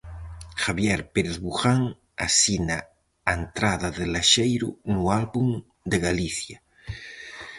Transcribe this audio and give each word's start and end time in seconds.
Javier 0.65 1.01
Pérez 1.13 1.35
Buján 1.43 1.83
asina 2.25 2.77
a 3.29 3.31
entrada 3.41 3.87
de 3.97 4.05
Laxeiro 4.13 4.69
no 4.93 5.01
Álbum 5.21 5.47
de 5.91 5.97
Galicia. 6.07 6.57